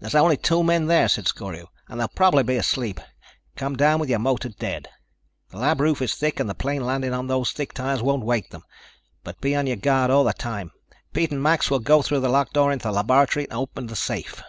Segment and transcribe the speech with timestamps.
[0.00, 2.98] "There's only two men there," said Scorio, "and they'll probably be asleep.
[3.54, 4.88] Come down with your motor dead.
[5.50, 8.50] The lab roof is thick and the plane landing on those thick tires won't wake
[8.50, 8.64] them.
[9.22, 10.72] But be on your guard all the time.
[11.12, 14.42] Pete and Max will go through the lockdoor into the laboratory and open the safe.